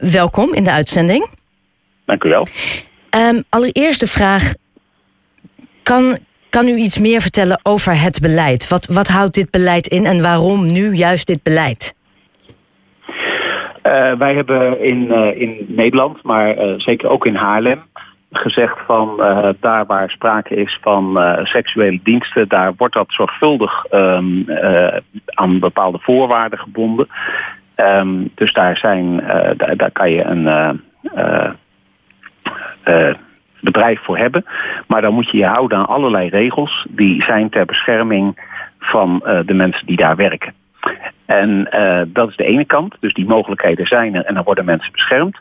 welkom 0.00 0.54
in 0.54 0.64
de 0.64 0.70
uitzending. 0.70 1.28
Dank 2.04 2.24
u 2.24 2.28
wel. 2.28 2.46
Um, 3.16 3.42
allereerst 3.48 4.00
de 4.00 4.06
vraag: 4.06 4.54
kan, 5.82 6.18
kan 6.50 6.68
u 6.68 6.74
iets 6.74 6.98
meer 6.98 7.20
vertellen 7.20 7.60
over 7.62 8.00
het 8.00 8.20
beleid? 8.20 8.68
Wat, 8.68 8.86
wat 8.86 9.08
houdt 9.08 9.34
dit 9.34 9.50
beleid 9.50 9.86
in 9.86 10.04
en 10.04 10.22
waarom 10.22 10.72
nu 10.72 10.92
juist 10.92 11.26
dit 11.26 11.42
beleid? 11.42 11.94
Uh, 13.82 14.18
wij 14.18 14.34
hebben 14.34 14.80
in, 14.80 15.02
uh, 15.10 15.40
in 15.40 15.64
Nederland, 15.68 16.22
maar 16.22 16.58
uh, 16.58 16.78
zeker 16.78 17.08
ook 17.08 17.26
in 17.26 17.34
Haarlem, 17.34 17.82
gezegd 18.32 18.78
van 18.86 19.16
daar 19.60 19.86
waar 19.86 20.10
sprake 20.10 20.54
is 20.54 20.78
van 20.82 21.18
seksuele 21.42 22.00
diensten, 22.02 22.48
daar 22.48 22.72
wordt 22.76 22.94
dat 22.94 23.06
zorgvuldig 23.08 23.84
um, 23.90 24.44
aan 25.24 25.58
bepaalde 25.58 25.98
voorwaarden 25.98 26.58
gebonden. 26.58 27.08
Um, 27.80 28.30
dus 28.34 28.52
daar, 28.52 28.76
zijn, 28.76 29.16
daar, 29.56 29.76
daar, 29.76 29.90
kan 29.90 30.10
je 30.10 30.24
een 30.24 30.80
bedrijf 33.60 34.00
voor 34.02 34.18
hebben. 34.18 34.44
Maar 34.86 35.00
dan 35.00 35.14
moet 35.14 35.30
je 35.30 35.38
je 35.38 35.46
houden 35.46 35.78
aan 35.78 35.86
allerlei 35.86 36.28
regels 36.28 36.86
die 36.88 37.22
zijn 37.22 37.48
ter 37.48 37.64
bescherming 37.64 38.48
van 38.78 39.22
de 39.46 39.54
mensen 39.54 39.86
die 39.86 39.96
daar 39.96 40.16
werken. 40.16 40.54
En 41.26 41.68
dat 42.06 42.28
is 42.28 42.36
de 42.36 42.44
ene 42.44 42.64
kant, 42.64 42.96
dus 43.00 43.14
die 43.14 43.26
mogelijkheden 43.26 43.86
zijn 43.86 44.14
er 44.14 44.24
en 44.24 44.34
dan 44.34 44.44
worden 44.44 44.64
mensen 44.64 44.92
beschermd. 44.92 45.38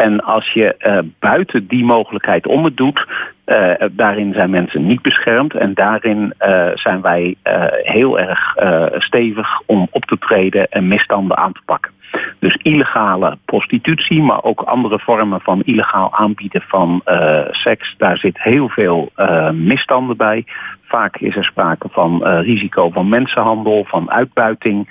En 0.00 0.20
als 0.20 0.52
je 0.52 0.74
uh, 0.78 0.98
buiten 1.18 1.66
die 1.66 1.84
mogelijkheid 1.84 2.46
om 2.46 2.64
het 2.64 2.76
doet, 2.76 3.06
uh, 3.46 3.72
daarin 3.90 4.32
zijn 4.32 4.50
mensen 4.50 4.86
niet 4.86 5.02
beschermd. 5.02 5.54
En 5.54 5.74
daarin 5.74 6.34
uh, 6.40 6.66
zijn 6.74 7.00
wij 7.00 7.34
heel 7.82 8.18
erg 8.18 8.54
stevig 8.98 9.60
om 9.66 9.88
op 9.90 10.04
te 10.04 10.18
treden 10.18 10.68
en 10.68 10.88
misstanden 10.88 11.36
aan 11.36 11.52
te 11.52 11.60
pakken. 11.64 11.92
Dus 12.38 12.54
illegale 12.54 13.38
prostitutie, 13.44 14.22
maar 14.22 14.42
ook 14.42 14.60
andere 14.60 14.98
vormen 14.98 15.40
van 15.40 15.62
illegaal 15.62 16.14
aanbieden 16.14 16.62
van 16.62 17.02
seks. 17.50 17.94
Daar 17.98 18.18
zit 18.18 18.42
heel 18.42 18.68
veel 18.68 19.12
misstanden 19.52 20.16
bij. 20.16 20.44
Vaak 20.82 21.16
is 21.16 21.36
er 21.36 21.44
sprake 21.44 21.88
van 21.90 22.24
risico 22.24 22.90
van 22.90 23.08
mensenhandel, 23.08 23.84
van 23.84 24.10
uitbuiting. 24.10 24.88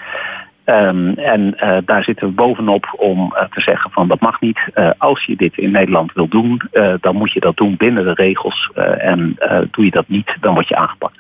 Um, 0.70 1.14
en 1.14 1.56
uh, 1.58 1.78
daar 1.86 2.04
zitten 2.04 2.28
we 2.28 2.34
bovenop 2.34 2.94
om 2.98 3.20
uh, 3.20 3.42
te 3.42 3.62
zeggen 3.62 3.92
van 3.92 4.08
dat 4.08 4.20
mag 4.20 4.42
niet. 4.42 4.60
Uh, 4.76 4.90
als 4.98 5.26
je 5.26 5.36
dit 5.36 5.58
in 5.58 5.72
Nederland 5.72 6.14
wil 6.14 6.28
doen, 6.28 6.62
dan 7.02 7.16
moet 7.16 7.32
je 7.32 7.40
dat 7.40 7.58
doen 7.58 7.76
binnen 7.78 8.04
de 8.04 8.14
regels. 8.14 8.72
en 8.98 9.38
doe 9.72 9.86
je 9.86 9.92
dat 9.92 10.08
niet, 10.08 10.38
dan 10.40 10.54
word 10.54 10.68
je 10.68 10.76
aangepakt. 10.76 11.18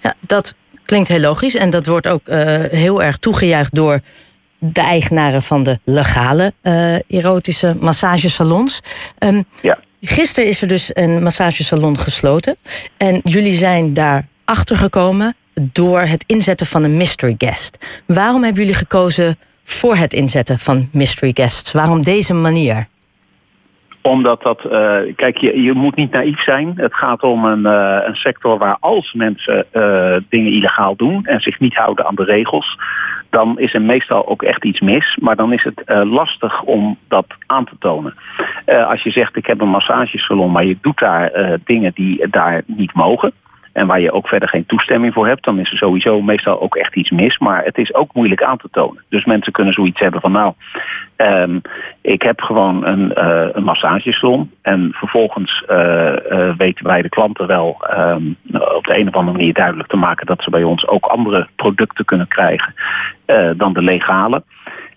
Ja, 0.00 0.14
dat 0.20 0.56
klinkt 0.84 1.08
heel 1.08 1.20
logisch 1.20 1.56
en 1.56 1.70
dat 1.70 1.86
wordt 1.86 2.08
ook 2.08 2.28
heel 2.70 3.02
erg 3.02 3.16
toegejuicht 3.16 3.74
door 3.74 4.00
de 4.58 4.80
eigenaren 4.80 5.42
van 5.42 5.62
de 5.62 5.78
legale 5.84 6.52
erotische 7.08 7.76
massagesalons. 7.80 8.82
Um, 9.18 9.44
ja. 9.62 9.78
Gisteren 10.00 10.48
is 10.48 10.62
er 10.62 10.68
dus 10.68 10.90
een 10.94 11.22
massagesalon 11.22 11.98
gesloten 11.98 12.56
en 12.96 13.20
jullie 13.24 13.52
zijn 13.52 13.94
daar 13.94 14.26
achter 14.44 14.76
gekomen 14.76 15.34
door 15.72 16.00
het 16.00 16.24
inzetten 16.26 16.66
van 16.66 16.84
een 16.84 16.96
mystery 16.96 17.34
guest. 17.38 18.02
Waarom 18.06 18.42
hebben 18.42 18.62
jullie 18.62 18.78
gekozen 18.78 19.36
voor 19.64 19.96
het 19.96 20.12
inzetten 20.12 20.58
van 20.58 20.88
mystery 20.92 21.30
guests? 21.34 21.72
Waarom 21.72 22.00
deze 22.00 22.34
manier? 22.34 22.86
Omdat 24.02 24.42
dat, 24.42 24.64
uh, 24.64 24.98
kijk, 25.16 25.36
je, 25.36 25.62
je 25.62 25.72
moet 25.72 25.96
niet 25.96 26.10
naïef 26.10 26.42
zijn. 26.42 26.72
Het 26.76 26.94
gaat 26.94 27.22
om 27.22 27.44
een, 27.44 27.66
uh, 27.66 27.98
een 28.06 28.14
sector 28.14 28.58
waar 28.58 28.76
als 28.80 29.12
mensen 29.12 29.66
uh, 29.72 30.16
dingen 30.28 30.52
illegaal 30.52 30.96
doen 30.96 31.24
en 31.24 31.40
zich 31.40 31.60
niet 31.60 31.74
houden 31.74 32.06
aan 32.06 32.14
de 32.14 32.24
regels, 32.24 32.78
dan 33.30 33.58
is 33.58 33.74
er 33.74 33.82
meestal 33.82 34.28
ook 34.28 34.42
echt 34.42 34.64
iets 34.64 34.80
mis. 34.80 35.16
Maar 35.20 35.36
dan 35.36 35.52
is 35.52 35.62
het 35.62 35.82
lastig 36.04 36.62
om 36.62 36.98
dat 37.08 37.26
aan 37.46 37.64
te 37.64 37.76
tonen. 37.78 38.14
als 38.88 39.02
je 39.02 39.10
zegt, 39.10 39.36
ik 39.36 39.46
heb 39.46 39.60
een 39.60 39.68
massagesalon, 39.68 40.50
maar 40.50 40.64
je 40.64 40.76
doet 40.80 40.98
daar 40.98 41.58
dingen 41.64 41.92
die 41.94 42.28
daar 42.28 42.62
niet 42.66 42.94
mogen 42.94 43.32
en 43.78 43.86
waar 43.86 44.00
je 44.00 44.12
ook 44.12 44.28
verder 44.28 44.48
geen 44.48 44.66
toestemming 44.66 45.12
voor 45.12 45.26
hebt, 45.26 45.44
dan 45.44 45.58
is 45.58 45.70
er 45.70 45.76
sowieso 45.76 46.22
meestal 46.22 46.60
ook 46.60 46.76
echt 46.76 46.96
iets 46.96 47.10
mis. 47.10 47.38
Maar 47.38 47.64
het 47.64 47.78
is 47.78 47.94
ook 47.94 48.14
moeilijk 48.14 48.42
aan 48.42 48.56
te 48.56 48.68
tonen. 48.70 49.02
Dus 49.08 49.24
mensen 49.24 49.52
kunnen 49.52 49.72
zoiets 49.72 50.00
hebben 50.00 50.20
van 50.20 50.32
nou, 50.32 50.52
um, 51.16 51.60
ik 52.00 52.22
heb 52.22 52.40
gewoon 52.40 52.86
een, 52.86 53.12
uh, 53.16 53.48
een. 53.52 54.50
En 54.62 54.90
vervolgens 54.92 55.64
uh, 55.70 56.12
uh, 56.30 56.56
weten 56.56 56.86
wij 56.86 57.02
de 57.02 57.08
klanten 57.08 57.46
wel 57.46 57.76
um, 57.98 58.36
op 58.52 58.84
de 58.84 58.98
een 58.98 59.08
of 59.08 59.14
andere 59.14 59.36
manier 59.36 59.54
duidelijk 59.54 59.88
te 59.88 59.96
maken 59.96 60.26
dat 60.26 60.42
ze 60.42 60.50
bij 60.50 60.62
ons 60.62 60.86
ook 60.86 61.06
andere 61.06 61.46
producten 61.56 62.04
kunnen 62.04 62.28
krijgen 62.28 62.74
dan 63.56 63.72
de 63.72 63.82
legale. 63.82 64.42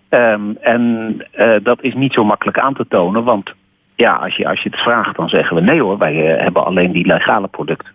Um, 0.10 0.58
en 0.62 1.18
dat 1.64 1.82
is 1.82 1.94
niet 1.94 2.14
zo 2.14 2.24
makkelijk 2.24 2.60
aan 2.60 2.74
te 2.74 2.86
tonen, 2.88 3.24
want 3.24 3.54
ja, 3.96 4.14
als 4.14 4.36
je, 4.36 4.48
als 4.48 4.62
je 4.62 4.70
het 4.70 4.80
vraagt, 4.80 5.16
dan 5.16 5.30
zeggen 5.30 5.56
we 5.56 5.62
nee 5.62 5.82
hoor, 5.82 5.98
wij 5.98 6.16
hebben 6.16 6.66
alleen 6.66 6.92
die 6.92 7.06
legale 7.06 7.48
producten. 7.48 7.92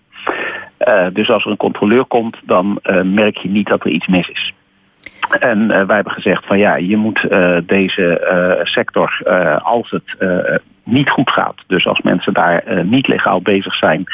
Uh, 0.78 1.06
dus 1.12 1.30
als 1.30 1.44
er 1.44 1.50
een 1.50 1.56
controleur 1.56 2.04
komt, 2.04 2.36
dan 2.44 2.78
uh, 2.82 3.02
merk 3.02 3.36
je 3.36 3.48
niet 3.48 3.66
dat 3.66 3.84
er 3.84 3.90
iets 3.90 4.06
mis 4.06 4.28
is. 4.28 4.52
En 5.40 5.58
uh, 5.60 5.68
wij 5.68 5.94
hebben 5.94 6.12
gezegd 6.12 6.46
van 6.46 6.58
ja, 6.58 6.74
je 6.74 6.96
moet 6.96 7.26
deze 7.66 8.60
sector, 8.62 9.20
als 9.62 9.90
het 9.90 10.16
niet 10.82 11.10
goed 11.10 11.30
gaat, 11.30 11.54
dus 11.66 11.86
als 11.86 12.00
mensen 12.00 12.32
daar 12.32 12.84
niet 12.84 13.08
legaal 13.08 13.42
bezig 13.42 13.74
zijn, 13.74 14.04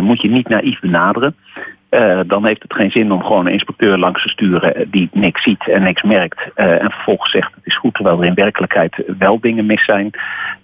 moet 0.00 0.22
je 0.22 0.30
niet 0.30 0.48
naïef 0.48 0.80
benaderen. 0.80 1.36
Uh, 1.94 2.20
dan 2.26 2.46
heeft 2.46 2.62
het 2.62 2.74
geen 2.74 2.90
zin 2.90 3.12
om 3.12 3.22
gewoon 3.22 3.46
een 3.46 3.52
inspecteur 3.52 3.98
langs 3.98 4.22
te 4.22 4.28
sturen 4.28 4.90
die 4.90 5.08
niks 5.12 5.42
ziet 5.42 5.68
en 5.68 5.82
niks 5.82 6.02
merkt. 6.02 6.40
Uh, 6.56 6.82
en 6.82 6.90
vervolgens 6.90 7.30
zegt 7.30 7.54
het 7.54 7.66
is 7.66 7.76
goed, 7.76 7.94
terwijl 7.94 8.18
er 8.18 8.26
in 8.26 8.34
werkelijkheid 8.34 9.02
wel 9.18 9.40
dingen 9.40 9.66
mis 9.66 9.84
zijn. 9.84 10.10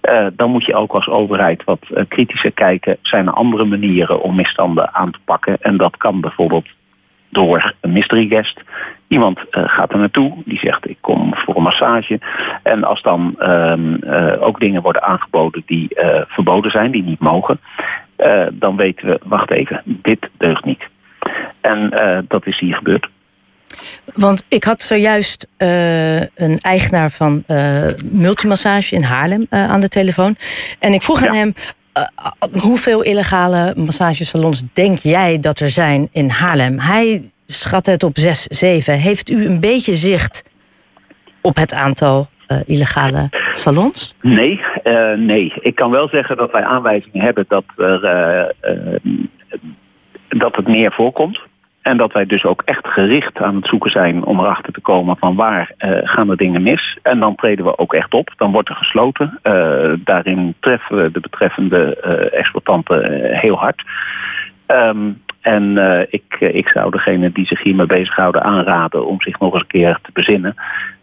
Uh, 0.02 0.26
dan 0.32 0.50
moet 0.50 0.64
je 0.64 0.74
ook 0.74 0.92
als 0.92 1.08
overheid 1.08 1.64
wat 1.64 1.86
kritischer 2.08 2.52
kijken. 2.52 2.96
Zijn 3.02 3.26
er 3.26 3.32
andere 3.32 3.64
manieren 3.64 4.22
om 4.22 4.34
misstanden 4.34 4.94
aan 4.94 5.10
te 5.10 5.18
pakken? 5.24 5.56
En 5.60 5.76
dat 5.76 5.96
kan 5.96 6.20
bijvoorbeeld 6.20 6.68
door 7.28 7.74
een 7.80 7.92
mystery 7.92 8.28
guest. 8.28 8.60
Iemand 9.08 9.40
gaat 9.50 9.92
er 9.92 9.98
naartoe, 9.98 10.32
die 10.44 10.58
zegt 10.58 10.88
ik 10.88 10.96
kom 11.00 11.34
voor 11.34 11.56
een 11.56 11.62
massage. 11.62 12.20
En 12.62 12.84
als 12.84 13.02
dan 13.02 13.34
ehm, 13.38 13.96
ook 14.40 14.60
dingen 14.60 14.82
worden 14.82 15.02
aangeboden 15.02 15.62
die 15.66 15.88
verboden 16.26 16.70
zijn, 16.70 16.90
die 16.90 17.02
niet 17.02 17.20
mogen. 17.20 17.60
dan 18.52 18.76
weten 18.76 19.06
we, 19.06 19.20
wacht 19.24 19.50
even, 19.50 19.82
dit 19.84 20.28
deugt 20.38 20.64
niet. 20.64 20.88
En 21.60 21.90
uh, 21.94 22.18
dat 22.28 22.46
is 22.46 22.58
hier 22.58 22.74
gebeurd. 22.74 23.08
Want 24.14 24.44
ik 24.48 24.64
had 24.64 24.82
zojuist 24.82 25.48
uh, 25.58 26.20
een 26.20 26.58
eigenaar 26.62 27.10
van 27.10 27.44
uh, 27.48 27.84
Multimassage 28.04 28.94
in 28.94 29.02
Haarlem 29.02 29.46
aan 29.50 29.80
de 29.80 29.88
telefoon. 29.88 30.36
En 30.78 30.92
ik 30.92 31.02
vroeg 31.02 31.20
ja. 31.20 31.28
aan 31.28 31.34
hem. 31.34 31.52
hoeveel 32.60 33.02
illegale 33.02 33.74
massagesalons 33.76 34.72
denk 34.72 34.98
jij 34.98 35.38
dat 35.40 35.60
er 35.60 35.68
zijn 35.68 36.08
in 36.12 36.28
Haarlem? 36.28 36.78
Hij 36.78 37.30
schat 37.46 37.86
het 37.86 38.02
op 38.02 38.18
6, 38.18 38.42
7. 38.42 38.94
Heeft 38.94 39.30
u 39.30 39.46
een 39.46 39.60
beetje 39.60 39.92
zicht 39.92 40.52
op 41.40 41.56
het 41.56 41.74
aantal 41.74 42.28
illegale 42.66 43.28
salons? 43.52 44.14
Nee, 44.20 44.60
nee. 45.16 45.52
Ik 45.60 45.74
kan 45.74 45.90
wel 45.90 46.08
zeggen 46.08 46.36
dat 46.36 46.50
wij 46.50 46.64
aanwijzingen 46.64 47.24
hebben 47.24 47.44
dat 47.48 47.64
er 47.76 48.00
dat 50.38 50.56
het 50.56 50.68
meer 50.68 50.92
voorkomt. 50.92 51.40
En 51.82 51.96
dat 51.96 52.12
wij 52.12 52.26
dus 52.26 52.44
ook 52.44 52.62
echt 52.64 52.86
gericht 52.86 53.38
aan 53.38 53.54
het 53.54 53.66
zoeken 53.66 53.90
zijn 53.90 54.24
om 54.24 54.40
erachter 54.40 54.72
te 54.72 54.80
komen 54.80 55.16
van 55.16 55.34
waar 55.34 55.72
uh, 55.78 55.98
gaan 56.02 56.30
er 56.30 56.36
dingen 56.36 56.62
mis. 56.62 56.98
En 57.02 57.18
dan 57.18 57.34
treden 57.34 57.64
we 57.64 57.78
ook 57.78 57.94
echt 57.94 58.14
op. 58.14 58.32
Dan 58.36 58.52
wordt 58.52 58.68
er 58.68 58.74
gesloten. 58.74 59.38
Uh, 59.42 59.92
daarin 60.04 60.54
treffen 60.60 61.02
we 61.02 61.10
de 61.10 61.20
betreffende 61.20 61.98
uh, 62.04 62.38
exploitanten 62.38 63.22
heel 63.36 63.56
hard. 63.56 63.82
Um, 64.66 65.22
en 65.40 65.62
uh, 65.62 66.00
ik, 66.08 66.36
ik 66.38 66.68
zou 66.68 66.90
degene 66.90 67.32
die 67.32 67.46
zich 67.46 67.62
hiermee 67.62 67.86
bezighouden 67.86 68.42
aanraden 68.42 69.06
om 69.06 69.20
zich 69.20 69.38
nog 69.38 69.52
eens 69.52 69.62
een 69.62 69.68
keer 69.68 69.98
te 70.02 70.10
bezinnen. 70.12 70.54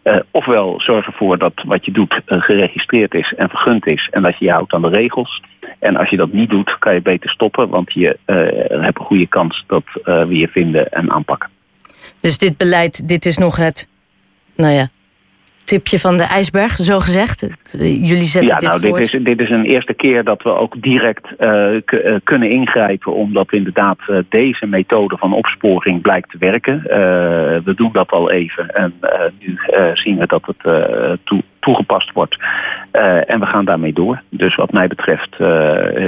Uh, 0.04 0.16
ofwel 0.30 0.80
zorg 0.80 1.06
ervoor 1.06 1.38
dat 1.38 1.52
wat 1.64 1.84
je 1.84 1.92
doet 1.92 2.20
geregistreerd 2.26 3.14
is 3.14 3.34
en 3.36 3.48
vergund 3.48 3.86
is 3.86 4.08
en 4.10 4.22
dat 4.22 4.38
je 4.38 4.44
je 4.44 4.50
houdt 4.50 4.72
aan 4.72 4.82
de 4.82 4.88
regels. 4.88 5.42
En 5.78 5.96
als 5.96 6.10
je 6.10 6.16
dat 6.16 6.32
niet 6.32 6.50
doet, 6.50 6.78
kan 6.78 6.94
je 6.94 7.02
beter 7.02 7.30
stoppen, 7.30 7.68
want 7.68 7.92
je 7.92 8.18
hebt 8.24 8.98
een 8.98 9.04
goede 9.04 9.26
kans 9.26 9.64
dat 9.66 9.84
we 10.04 10.36
je 10.36 10.48
vinden 10.48 10.92
en 10.92 11.10
aanpakken. 11.10 11.48
Dus 12.20 12.38
dit 12.38 12.56
beleid, 12.56 13.08
dit 13.08 13.24
is 13.24 13.38
nog 13.38 13.56
het, 13.56 13.88
nou 14.56 14.72
ja, 14.74 14.88
tipje 15.68 15.98
van 15.98 16.16
de 16.16 16.22
ijsberg, 16.22 16.76
zo 16.76 16.98
gezegd? 16.98 17.48
Jullie 17.80 18.24
zetten 18.24 18.54
ja, 18.54 18.58
dit 18.58 18.68
nou, 18.68 18.80
voort. 18.80 19.10
Dit 19.10 19.14
is, 19.14 19.24
dit 19.24 19.40
is 19.40 19.50
een 19.50 19.64
eerste 19.64 19.94
keer 19.94 20.24
dat 20.24 20.42
we 20.42 20.50
ook 20.50 20.82
direct 20.82 21.26
uh, 21.38 21.80
kunnen 22.24 22.50
ingrijpen... 22.50 23.14
omdat 23.14 23.52
inderdaad 23.52 23.98
uh, 24.08 24.18
deze 24.28 24.66
methode 24.66 25.16
van 25.16 25.32
opsporing 25.32 26.02
blijkt 26.02 26.30
te 26.30 26.38
werken. 26.38 26.82
we 27.64 27.72
doen 27.76 27.92
dat 27.92 28.10
al 28.10 28.30
even 28.30 28.74
en 28.74 28.94
nu 29.38 29.58
zien 29.94 30.18
we 30.18 30.26
dat 30.26 30.46
het 30.46 30.62
toe, 31.24 31.42
toegepast 31.60 32.12
wordt. 32.12 32.36
en 33.26 33.40
we 33.40 33.46
gaan 33.46 33.64
daarmee 33.64 33.92
door. 33.92 34.22
Dus 34.30 34.54
wat 34.54 34.72
mij 34.72 34.86
betreft 34.86 35.40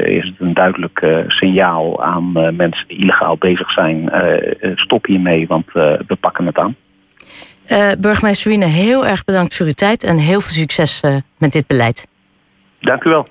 is 0.05 0.25
het 0.25 0.35
een 0.39 0.55
duidelijk 0.55 1.25
signaal 1.27 2.03
aan 2.03 2.33
mensen 2.57 2.89
die 2.89 2.99
illegaal 2.99 3.37
bezig 3.37 3.71
zijn... 3.71 4.11
stop 4.75 5.07
hiermee, 5.07 5.47
want 5.47 5.73
we 5.73 6.17
pakken 6.21 6.47
het 6.47 6.59
aan. 6.59 6.77
Burgemeester 7.99 8.51
Wiene, 8.51 8.65
heel 8.65 9.07
erg 9.07 9.25
bedankt 9.25 9.57
voor 9.57 9.67
uw 9.67 9.73
tijd 9.73 10.05
en 10.05 10.17
heel 10.17 10.41
veel 10.41 10.51
succes 10.51 11.03
met 11.39 11.53
dit 11.53 11.67
beleid. 11.67 12.09
Dank 12.81 13.05
u 13.05 13.11
wel. 13.11 13.29